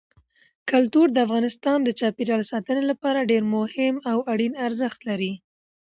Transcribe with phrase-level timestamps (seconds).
[0.69, 5.33] کلتور د افغانستان د چاپیریال ساتنې لپاره ډېر مهم او اړین ارزښت لري.